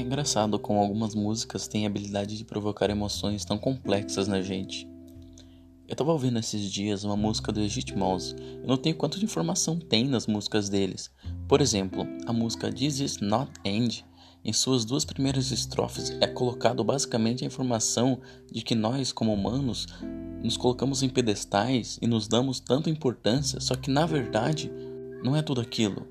[0.00, 4.88] É engraçado como algumas músicas têm a habilidade de provocar emoções tão complexas na gente.
[5.86, 8.34] Eu tava ouvindo esses dias uma música do Egypt Mouse.
[8.62, 11.10] Eu não tenho quanto de informação tem nas músicas deles.
[11.46, 14.02] Por exemplo, a música This Is Not End,
[14.42, 19.86] em suas duas primeiras estrofes é colocado basicamente a informação de que nós, como humanos,
[20.42, 24.72] nos colocamos em pedestais e nos damos tanta importância, só que na verdade
[25.22, 26.06] não é tudo aquilo.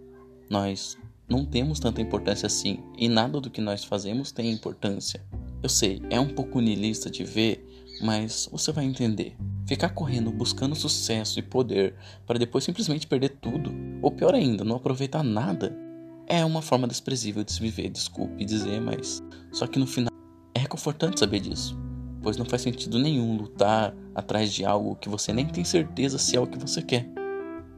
[0.48, 0.96] Nós
[1.30, 5.24] não temos tanta importância assim e nada do que nós fazemos tem importância.
[5.62, 7.66] Eu sei, é um pouco niilista de ver,
[8.02, 9.36] mas você vai entender.
[9.68, 11.94] Ficar correndo buscando sucesso e poder
[12.26, 15.78] para depois simplesmente perder tudo, ou pior ainda, não aproveitar nada,
[16.26, 20.12] é uma forma desprezível de se viver, desculpe dizer, mas só que no final
[20.56, 21.78] é reconfortante saber disso,
[22.22, 26.36] pois não faz sentido nenhum lutar atrás de algo que você nem tem certeza se
[26.36, 27.08] é o que você quer.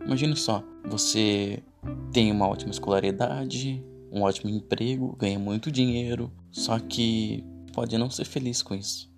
[0.06, 1.64] Imagine só, você
[2.12, 8.26] tem uma ótima escolaridade, um ótimo emprego, ganha muito dinheiro, só que pode não ser
[8.26, 9.10] feliz com isso.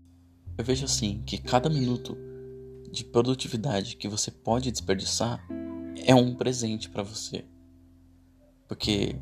[0.57, 2.15] Eu vejo assim que cada minuto
[2.91, 5.43] de produtividade que você pode desperdiçar
[6.05, 7.43] é um presente para você.
[8.67, 9.15] Porque,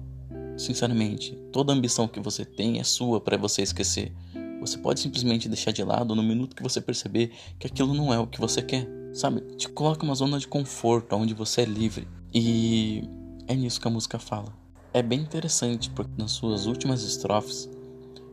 [0.58, 4.12] sinceramente, toda ambição que você tem é sua para você esquecer.
[4.60, 8.20] Você pode simplesmente deixar de lado no minuto que você perceber que aquilo não é
[8.20, 8.88] o que você quer.
[9.14, 9.42] Sabe?
[9.56, 12.08] Te coloca uma zona de conforto onde você é livre.
[12.34, 13.04] E
[13.52, 14.54] é nisso que a música fala.
[14.94, 17.70] É bem interessante porque nas suas últimas estrofes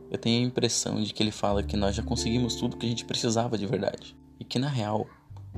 [0.09, 2.89] eu tenho a impressão de que ele fala que nós já conseguimos tudo que a
[2.89, 4.15] gente precisava de verdade.
[4.39, 5.05] E que na real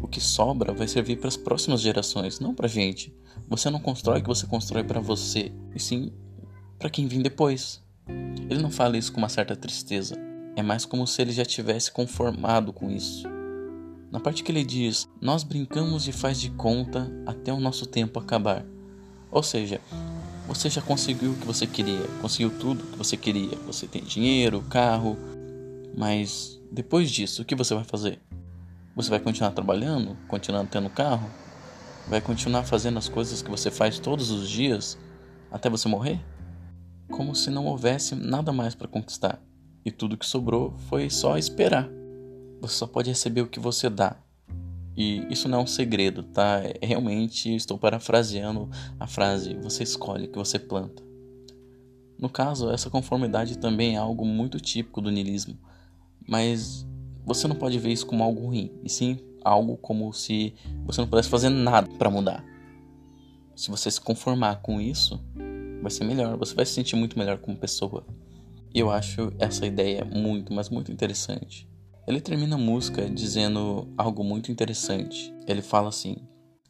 [0.01, 3.13] o que sobra vai servir para as próximas gerações, não para gente.
[3.47, 6.11] Você não constrói o que você constrói para você, e sim
[6.79, 7.83] para quem vem depois.
[8.49, 10.15] Ele não fala isso com uma certa tristeza.
[10.55, 13.27] É mais como se ele já tivesse conformado com isso.
[14.11, 18.19] Na parte que ele diz: Nós brincamos de faz de conta até o nosso tempo
[18.19, 18.65] acabar.
[19.31, 19.79] Ou seja,
[20.47, 23.57] você já conseguiu o que você queria, conseguiu tudo o que você queria.
[23.65, 25.17] Você tem dinheiro, carro,
[25.97, 28.19] mas depois disso, o que você vai fazer?
[28.95, 31.29] Você vai continuar trabalhando, continuando tendo carro?
[32.07, 34.97] Vai continuar fazendo as coisas que você faz todos os dias
[35.49, 36.19] até você morrer?
[37.09, 39.41] Como se não houvesse nada mais para conquistar
[39.85, 41.89] e tudo que sobrou foi só esperar.
[42.61, 44.15] Você só pode receber o que você dá.
[44.95, 46.61] E isso não é um segredo, tá?
[46.63, 48.69] É, realmente estou parafraseando
[48.99, 51.03] a frase: você escolhe o que você planta.
[52.19, 55.57] No caso, essa conformidade também é algo muito típico do niilismo,
[56.27, 56.85] mas
[57.25, 60.53] você não pode ver isso como algo ruim, e sim algo como se
[60.85, 62.45] você não pudesse fazer nada para mudar.
[63.55, 65.19] Se você se conformar com isso,
[65.81, 68.05] vai ser melhor, você vai se sentir muito melhor como pessoa.
[68.73, 71.70] E eu acho essa ideia muito, mas muito interessante.
[72.07, 75.33] Ele termina a música dizendo algo muito interessante.
[75.47, 76.15] Ele fala assim: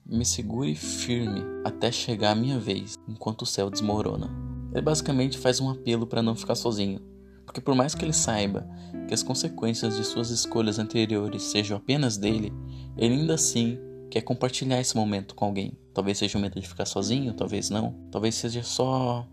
[0.05, 4.29] Me segure firme até chegar a minha vez, enquanto o céu desmorona.
[4.73, 7.01] Ele basicamente faz um apelo para não ficar sozinho,
[7.45, 8.67] porque por mais que ele saiba
[9.07, 12.53] que as consequências de suas escolhas anteriores sejam apenas dele,
[12.97, 13.77] ele ainda assim
[14.09, 15.77] quer compartilhar esse momento com alguém.
[15.93, 17.93] Talvez seja o medo de ficar sozinho, talvez não.
[18.11, 19.27] Talvez seja só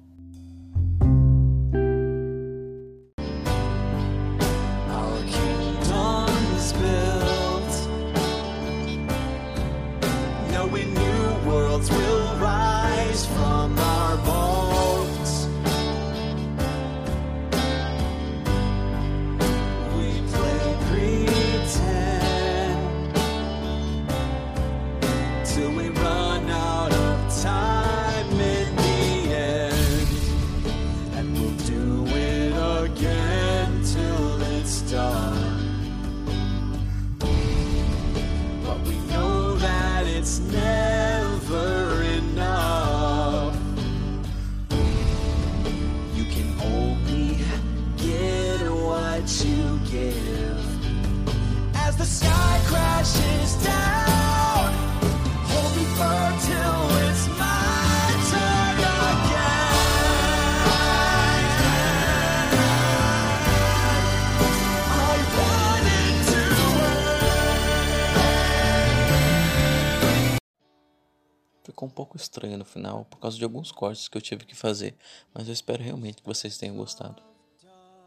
[71.78, 74.56] ficou um pouco estranho no final por causa de alguns cortes que eu tive que
[74.56, 74.96] fazer,
[75.32, 77.22] mas eu espero realmente que vocês tenham gostado.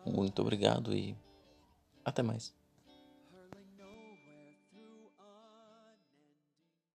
[0.06, 1.16] Muito obrigado e
[2.06, 2.61] até mais.